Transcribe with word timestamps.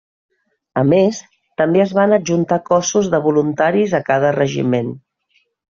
A 0.81 0.83
més, 0.93 1.19
també 1.63 1.83
es 1.85 1.93
van 1.99 2.17
adjuntar 2.19 2.61
cossos 2.73 3.13
de 3.15 3.23
voluntaris 3.29 3.97
a 4.01 4.05
cada 4.13 4.35
regiment. 4.43 4.93